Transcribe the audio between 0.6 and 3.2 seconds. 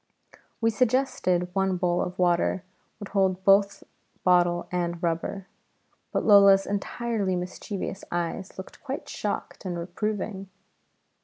We suggested one bowl of water would